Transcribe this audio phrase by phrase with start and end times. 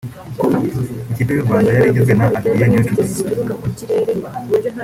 [1.11, 3.21] Ikipe y’U Rwanda yari igizwe na Adrien Niyonshuti